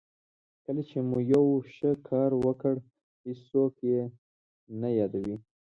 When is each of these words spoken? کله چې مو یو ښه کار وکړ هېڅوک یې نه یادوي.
کله 0.65 0.81
چې 0.89 0.97
مو 1.09 1.17
یو 1.33 1.45
ښه 1.73 1.91
کار 2.09 2.31
وکړ 2.45 2.75
هېڅوک 3.23 3.75
یې 3.91 4.01
نه 4.81 4.89
یادوي. 4.99 5.35